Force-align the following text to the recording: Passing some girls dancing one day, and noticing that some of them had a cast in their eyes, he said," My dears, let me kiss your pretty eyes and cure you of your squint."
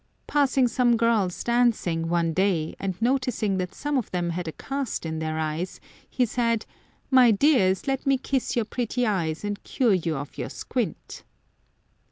Passing 0.25 0.67
some 0.67 0.97
girls 0.97 1.43
dancing 1.43 2.09
one 2.09 2.33
day, 2.33 2.73
and 2.79 2.99
noticing 2.99 3.59
that 3.59 3.75
some 3.75 3.99
of 3.99 4.09
them 4.09 4.31
had 4.31 4.47
a 4.47 4.51
cast 4.51 5.05
in 5.05 5.19
their 5.19 5.37
eyes, 5.37 5.79
he 6.09 6.25
said," 6.25 6.65
My 7.11 7.29
dears, 7.29 7.85
let 7.87 8.07
me 8.07 8.17
kiss 8.17 8.55
your 8.55 8.65
pretty 8.65 9.05
eyes 9.05 9.43
and 9.43 9.61
cure 9.61 9.93
you 9.93 10.15
of 10.17 10.39
your 10.39 10.49
squint." 10.49 11.23